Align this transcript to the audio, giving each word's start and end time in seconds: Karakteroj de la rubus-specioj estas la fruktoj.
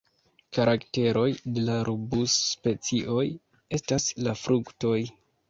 Karakteroj 0.57 1.25
de 1.57 1.65
la 1.67 1.75
rubus-specioj 1.89 3.27
estas 3.79 4.09
la 4.27 4.37
fruktoj. 4.47 4.99